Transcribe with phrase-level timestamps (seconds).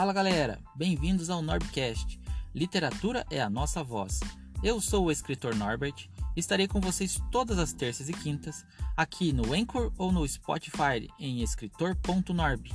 [0.00, 2.18] Fala galera, bem-vindos ao Norbcast.
[2.54, 4.18] Literatura é a nossa voz.
[4.62, 8.64] Eu sou o escritor Norbert e estarei com vocês todas as terças e quintas
[8.96, 12.74] aqui no Anchor ou no Spotify em escritor.norb.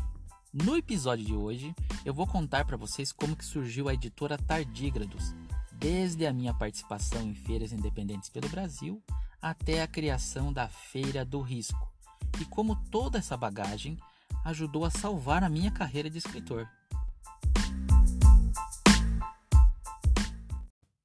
[0.54, 5.34] No episódio de hoje, eu vou contar para vocês como que surgiu a editora Tardígrados,
[5.72, 9.02] desde a minha participação em feiras independentes pelo Brasil
[9.42, 11.92] até a criação da Feira do Risco,
[12.40, 13.98] e como toda essa bagagem
[14.44, 16.70] ajudou a salvar a minha carreira de escritor.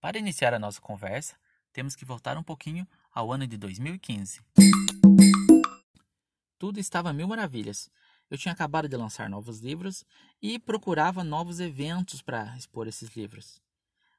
[0.00, 1.34] Para iniciar a nossa conversa,
[1.74, 4.40] temos que voltar um pouquinho ao ano de 2015.
[6.59, 7.90] Tudo estava mil maravilhas.
[8.30, 10.06] Eu tinha acabado de lançar novos livros
[10.40, 13.60] e procurava novos eventos para expor esses livros.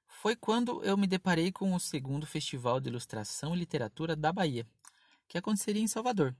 [0.07, 4.67] Foi quando eu me deparei com o segundo Festival de Ilustração e Literatura da Bahia,
[5.27, 6.35] que aconteceria em Salvador.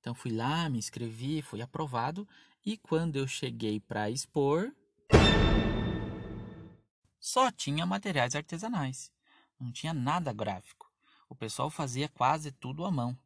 [0.00, 2.26] Então fui lá, me inscrevi, fui aprovado
[2.66, 4.72] e quando eu cheguei para expor,
[7.20, 9.12] só tinha materiais artesanais.
[9.60, 10.90] Não tinha nada gráfico.
[11.28, 13.16] O pessoal fazia quase tudo à mão.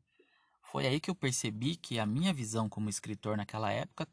[0.60, 4.08] Foi aí que eu percebi que a minha visão como escritor naquela época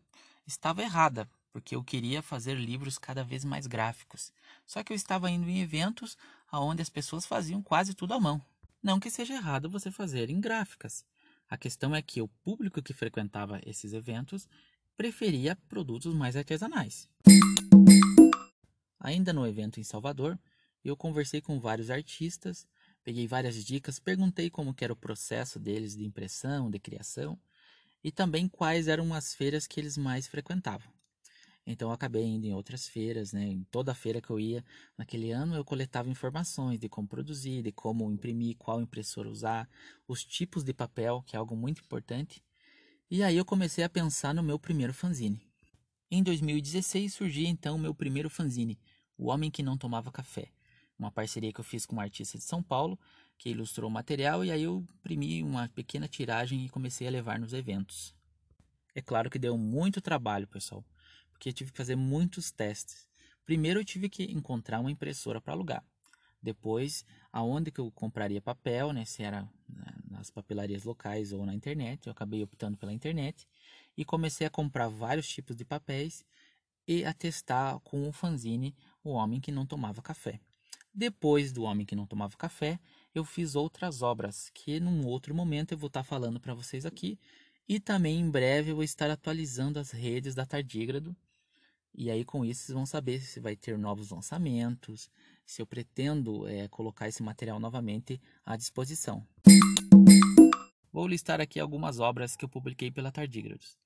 [0.46, 4.32] estava errada, porque eu queria fazer livros cada vez mais gráficos.
[4.66, 6.16] Só que eu estava indo em eventos
[6.54, 8.40] onde as pessoas faziam quase tudo à mão.
[8.84, 11.04] Não que seja errado você fazer em gráficas.
[11.50, 14.48] A questão é que o público que frequentava esses eventos
[14.96, 17.10] preferia produtos mais artesanais.
[19.04, 20.40] Ainda no evento em Salvador,
[20.86, 22.68] eu conversei com vários artistas,
[23.04, 27.38] peguei várias dicas, perguntei como era o processo deles de impressão, de criação
[28.04, 30.88] e também quais eram as feiras que eles mais frequentavam.
[31.66, 33.44] Então acabei indo em outras feiras, né?
[33.44, 34.64] Em toda feira que eu ia
[34.96, 39.68] naquele ano eu coletava informações de como produzir, de como imprimir, qual impressora usar,
[40.08, 42.44] os tipos de papel, que é algo muito importante.
[43.10, 45.42] E aí eu comecei a pensar no meu primeiro fanzine.
[46.14, 48.78] Em 2016 surgiu então o meu primeiro fanzine,
[49.22, 50.48] o Homem que Não Tomava Café.
[50.98, 53.00] Uma parceria que eu fiz com um artista de São Paulo,
[53.38, 57.40] que ilustrou o material, e aí eu imprimi uma pequena tiragem e comecei a levar
[57.40, 58.16] nos eventos.
[58.96, 60.84] É claro que deu muito trabalho, pessoal,
[61.32, 63.08] porque eu tive que fazer muitos testes.
[63.46, 65.86] Primeiro eu tive que encontrar uma impressora para alugar.
[66.42, 69.48] Depois, aonde que eu compraria papel, né, se era
[70.10, 73.48] nas papelarias locais ou na internet, eu acabei optando pela internet
[73.96, 76.26] e comecei a comprar vários tipos de papéis
[76.88, 80.40] e a testar com o fanzine O Homem que Não Tomava Café.
[80.94, 82.80] Depois do Homem que Não Tomava Café,
[83.16, 87.18] eu fiz outras obras que num outro momento eu vou estar falando para vocês aqui.
[87.68, 91.16] E também em breve eu vou estar atualizando as redes da Tardígrado.
[91.94, 95.10] E aí com isso vocês vão saber se vai ter novos lançamentos,
[95.46, 99.26] se eu pretendo é, colocar esse material novamente à disposição.
[100.92, 103.78] Vou listar aqui algumas obras que eu publiquei pela Tardígrados.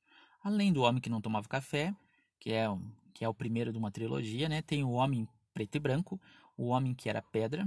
[0.44, 1.96] Além do Homem que Não Tomava Café,
[2.40, 2.68] que é,
[3.16, 4.62] que é o primeiro de uma trilogia, né?
[4.62, 6.20] Tem o Homem Preto e Branco,
[6.58, 7.66] o Homem que Era Pedra,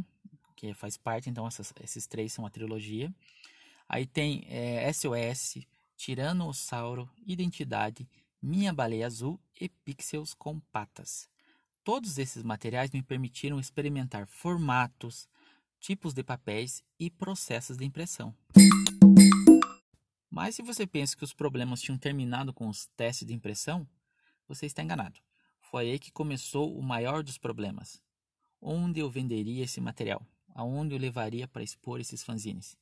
[0.55, 3.13] que faz parte, então essas, esses três são uma trilogia.
[3.89, 5.67] Aí tem é, SOS,
[5.97, 8.07] Tiranossauro, Identidade,
[8.43, 11.31] Minha Baleia Azul e Pixels com Patas.
[11.83, 15.27] Todos esses materiais me permitiram experimentar formatos,
[15.81, 18.35] tipos de papéis e processos de impressão.
[20.31, 23.89] Mas se você pensa que os problemas tinham terminado com os testes de impressão,
[24.47, 25.19] você está enganado.
[25.71, 28.03] Foi aí que começou o maior dos problemas.
[28.59, 30.27] Onde eu venderia esse material?
[30.55, 32.75] Aonde eu levaria para expor esses fanzines?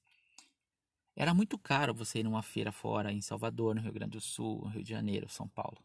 [1.16, 4.60] Era muito caro você ir numa feira fora, em Salvador, no Rio Grande do Sul,
[4.62, 5.78] no Rio de Janeiro, São Paulo.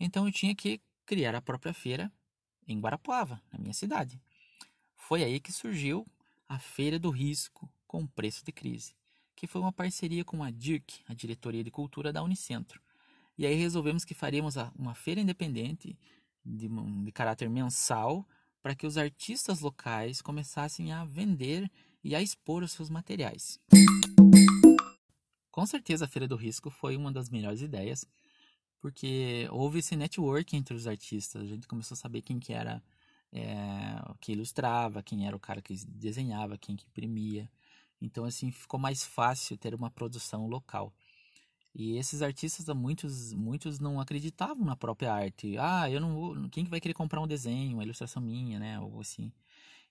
[0.00, 2.12] Então eu tinha que criar a própria feira
[2.66, 4.20] em Guarapuava, na minha cidade.
[4.96, 6.04] Foi aí que surgiu
[6.48, 8.96] a Feira do Risco com preço de crise,
[9.36, 12.82] que foi uma parceria com a DIRC, a Diretoria de Cultura da Unicentro,
[13.38, 15.98] e aí resolvemos que faríamos uma feira independente
[16.44, 18.26] de, de caráter mensal
[18.62, 21.70] para que os artistas locais começassem a vender
[22.02, 23.60] e a expor os seus materiais.
[25.50, 28.04] Com certeza a Feira do Risco foi uma das melhores ideias,
[28.80, 31.42] porque houve esse network entre os artistas.
[31.42, 32.82] A gente começou a saber quem que era
[33.32, 37.50] é, que ilustrava, quem era o cara que desenhava, quem que imprimia.
[38.00, 40.92] Então assim ficou mais fácil ter uma produção local.
[41.78, 45.58] E esses artistas, muitos, muitos não acreditavam na própria arte.
[45.58, 48.98] Ah, eu não vou, quem vai querer comprar um desenho, uma ilustração minha, né, ou
[48.98, 49.30] assim.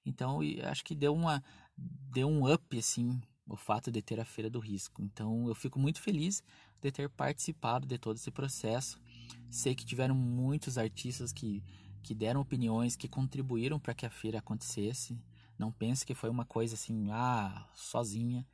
[0.04, 1.44] Então, acho que deu uma
[1.78, 5.04] deu um up assim o fato de ter a feira do risco.
[5.04, 6.44] Então, eu fico muito feliz
[6.82, 9.00] de ter participado de todo esse processo.
[9.48, 11.64] Sei que tiveram muitos artistas que
[12.02, 15.20] que deram opiniões, que contribuíram para que a feira acontecesse.
[15.58, 18.46] Não pense que foi uma coisa assim, ah, sozinha.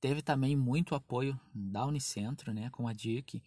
[0.00, 3.42] Teve também muito apoio da Unicentro, né, com a DIC,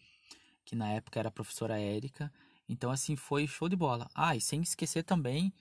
[0.65, 2.31] que na época era a professora Érica.
[2.68, 4.09] Então, assim, foi show de bola.
[4.13, 5.53] Ah, e sem esquecer também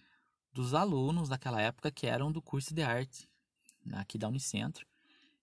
[0.53, 3.29] dos alunos daquela época que eram do curso de arte,
[3.93, 4.87] aqui da Unicentro,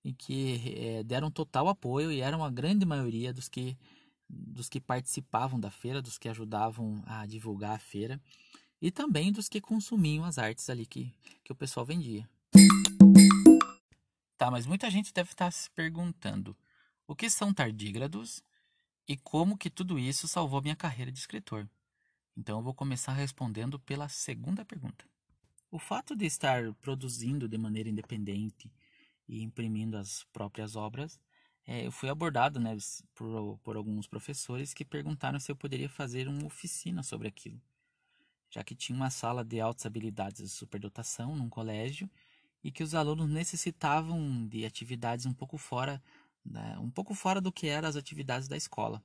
[0.03, 3.77] e que é, deram total apoio e eram a grande maioria dos que,
[4.29, 8.21] dos que participavam da feira, dos que ajudavam a divulgar a feira
[8.81, 12.29] e também dos que consumiam as artes ali que, que o pessoal vendia.
[14.47, 16.55] Tá, mas muita gente deve estar se perguntando
[17.05, 18.41] o que são tardígrados
[19.05, 21.69] e como que tudo isso salvou minha carreira de escritor.
[22.33, 25.03] Então eu vou começar respondendo pela segunda pergunta.
[25.69, 28.71] O fato de estar produzindo de maneira independente
[29.27, 31.19] e imprimindo as próprias obras,
[31.65, 32.77] é, eu fui abordado né,
[33.13, 37.61] por, por alguns professores que perguntaram se eu poderia fazer uma oficina sobre aquilo
[38.49, 42.09] já que tinha uma sala de altas habilidades de superdotação num colégio
[42.63, 46.01] e que os alunos necessitavam de atividades um pouco fora,
[46.45, 49.03] né, um pouco fora do que eram as atividades da escola.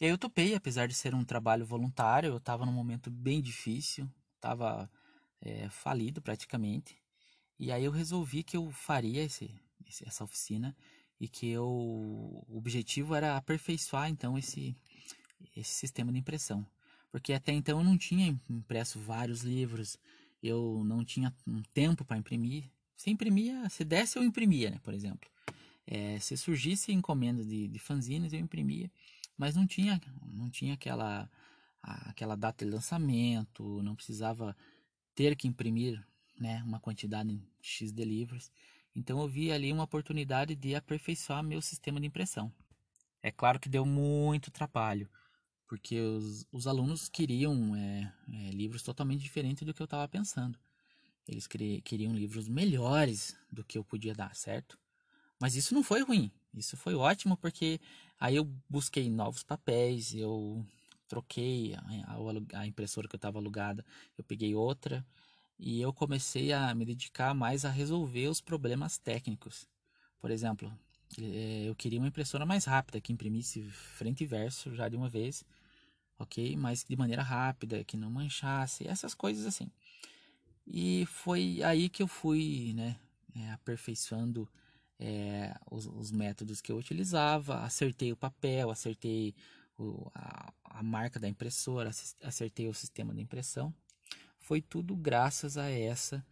[0.00, 3.40] E aí eu topei, apesar de ser um trabalho voluntário, eu estava num momento bem
[3.40, 4.90] difícil, estava
[5.40, 6.96] é, falido praticamente,
[7.58, 9.54] e aí eu resolvi que eu faria esse,
[10.04, 10.76] essa oficina
[11.20, 14.76] e que eu, o objetivo era aperfeiçoar então esse,
[15.54, 16.66] esse sistema de impressão
[17.12, 19.98] porque até então eu não tinha impresso vários livros,
[20.42, 22.70] eu não tinha um tempo para imprimir.
[22.96, 25.30] Se imprimia, se desse eu imprimia, né, por exemplo.
[25.86, 28.90] É, se surgisse encomenda de, de fanzines eu imprimia,
[29.36, 31.30] mas não tinha, não tinha aquela,
[31.82, 34.56] aquela data de lançamento, não precisava
[35.14, 36.04] ter que imprimir
[36.38, 38.50] né, uma quantidade X de livros.
[38.94, 42.52] Então eu vi ali uma oportunidade de aperfeiçoar meu sistema de impressão.
[43.22, 45.08] É claro que deu muito trabalho
[45.72, 50.58] porque os, os alunos queriam é, é, livros totalmente diferentes do que eu estava pensando.
[51.26, 54.78] Eles queriam livros melhores do que eu podia dar, certo?
[55.40, 57.80] Mas isso não foi ruim, isso foi ótimo porque
[58.20, 60.62] aí eu busquei novos papéis, eu
[61.08, 63.82] troquei a, a impressora que eu estava alugada,
[64.18, 65.02] eu peguei outra
[65.58, 69.66] e eu comecei a me dedicar mais a resolver os problemas técnicos.
[70.20, 70.70] Por exemplo,
[71.18, 75.08] é, eu queria uma impressora mais rápida que imprimisse frente e verso já de uma
[75.08, 75.42] vez
[76.22, 76.56] ok?
[76.56, 79.70] Mas de maneira rápida, que não manchasse, essas coisas assim.
[80.66, 82.96] E foi aí que eu fui, né,
[83.34, 84.48] é, aperfeiçoando
[84.98, 89.34] é, os, os, métodos que eu utilizava, acertei o papel, acertei
[89.76, 91.90] o, a, a marca da impressora,
[92.22, 93.74] acertei o sistema de impressão.
[94.38, 96.24] Foi tudo graças a essa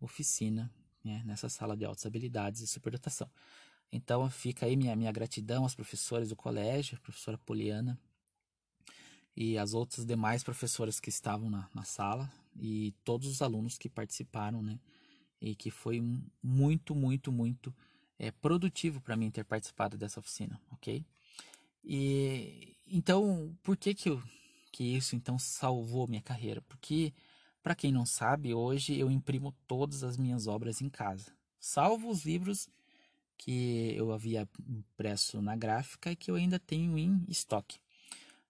[0.00, 0.70] oficina,
[1.02, 3.30] né, nessa sala de altas habilidades e superdotação.
[3.90, 7.98] Então fica aí minha, minha gratidão aos professores do colégio, professora Poliana,
[9.40, 12.28] e as outras demais professoras que estavam na, na sala
[12.60, 14.80] e todos os alunos que participaram, né?
[15.40, 16.02] E que foi
[16.42, 17.72] muito, muito, muito
[18.18, 21.06] é, produtivo para mim ter participado dessa oficina, ok?
[21.84, 24.20] E então, por que que, eu,
[24.72, 26.60] que isso então salvou minha carreira?
[26.62, 27.14] Porque,
[27.62, 31.30] para quem não sabe, hoje eu imprimo todas as minhas obras em casa,
[31.60, 32.68] salvo os livros
[33.36, 37.78] que eu havia impresso na gráfica e que eu ainda tenho em estoque.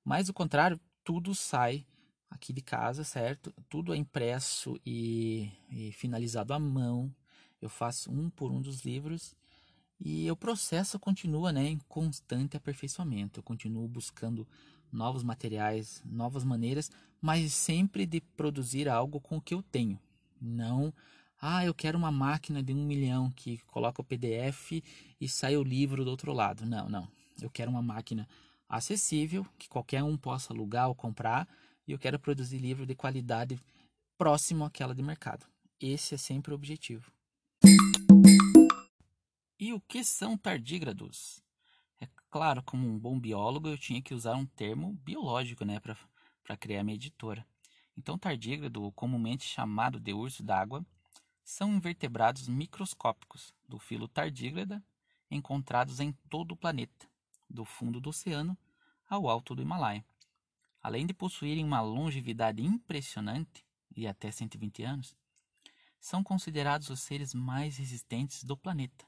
[0.08, 1.84] Mas o contrário, tudo sai
[2.30, 3.52] aqui de casa, certo?
[3.68, 7.14] Tudo é impresso e, e, finalizado à mão.
[7.60, 9.36] Eu faço um por um dos livros
[10.00, 13.40] e o processo continua né, em constante aperfeiçoamento.
[13.40, 14.48] Eu continuo buscando
[14.90, 20.00] novos materiais, novas maneiras, mas sempre de produzir algo com o que eu tenho.
[20.40, 20.90] Não,
[21.38, 24.82] ah, eu quero uma máquina de um milhão que coloca o PDF
[25.20, 26.64] e sai o livro do outro lado.
[26.64, 27.06] Não, não.
[27.42, 28.26] Eu quero uma máquina
[28.68, 31.48] acessível, que qualquer um possa alugar ou comprar,
[31.86, 33.58] e eu quero produzir livro de qualidade
[34.18, 35.46] próximo àquela de mercado.
[35.80, 37.10] Esse é sempre o objetivo.
[39.58, 41.42] E o que são tardígrados?
[42.00, 46.56] É claro, como um bom biólogo, eu tinha que usar um termo biológico né, para
[46.56, 47.46] criar minha editora.
[47.96, 50.84] Então, tardígrado, comumente chamado de urso d'água,
[51.42, 54.84] são invertebrados microscópicos do filo tardígrada
[55.30, 57.08] encontrados em todo o planeta
[57.48, 58.56] do fundo do oceano
[59.08, 60.04] ao alto do Himalaia.
[60.82, 63.64] Além de possuírem uma longevidade impressionante,
[63.96, 65.16] e até 120 anos,
[66.00, 69.04] são considerados os seres mais resistentes do planeta.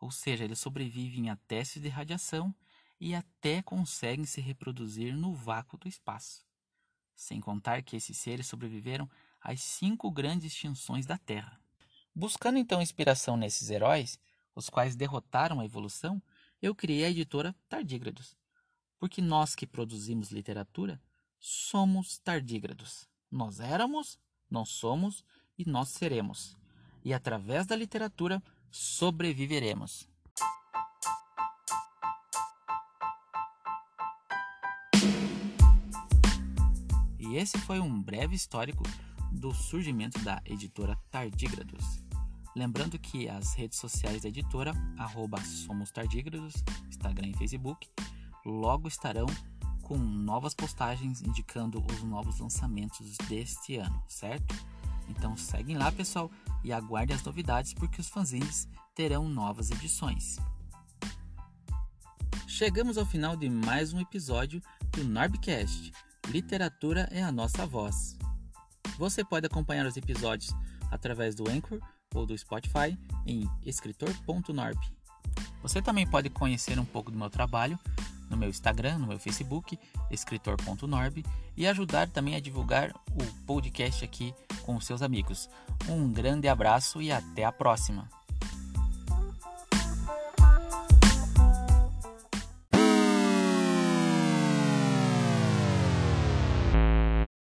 [0.00, 2.54] Ou seja, eles sobrevivem a testes de radiação
[3.00, 6.44] e até conseguem se reproduzir no vácuo do espaço.
[7.14, 9.08] Sem contar que esses seres sobreviveram
[9.40, 11.60] às cinco grandes extinções da Terra.
[12.14, 14.18] Buscando então inspiração nesses heróis,
[14.54, 16.22] os quais derrotaram a evolução,
[16.64, 18.34] eu criei a editora Tardígrados,
[18.98, 20.98] porque nós que produzimos literatura
[21.38, 23.06] somos tardígrados.
[23.30, 24.18] Nós éramos,
[24.50, 25.22] nós somos
[25.58, 26.56] e nós seremos.
[27.04, 30.08] E através da literatura sobreviveremos.
[37.18, 38.84] E esse foi um breve histórico
[39.30, 42.02] do surgimento da editora Tardígrados.
[42.56, 46.52] Lembrando as redes sociais da editora, arroba Somos Tardígrados,
[46.88, 47.88] Instagram e Facebook,
[48.44, 49.26] logo estarão
[49.82, 54.54] com novas postagens indicando os novos lançamentos deste ano, certo?
[55.08, 56.28] Então seguem lá, pessoal,
[56.64, 58.66] e aguardem as novidades porque os fanzines
[58.96, 60.36] terão novas edições.
[62.48, 65.92] Chegamos ao final de mais um episódio do Norbcast.
[66.26, 68.18] Literatura é a nossa voz.
[68.98, 70.52] Você pode acompanhar os episódios
[70.90, 71.80] através do Anchor
[72.14, 74.78] ou do Spotify em escritor.norb.
[75.62, 77.78] Você também pode conhecer um pouco do meu trabalho
[78.28, 79.78] no meu Instagram, no meu Facebook,
[80.10, 81.24] escritor.norb,
[81.56, 85.48] e ajudar também a divulgar o podcast aqui com os seus amigos.
[85.88, 88.23] Um grande abraço e até a próxima!